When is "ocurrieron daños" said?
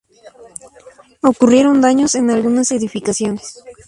1.21-2.15